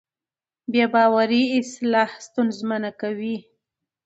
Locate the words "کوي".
3.01-3.35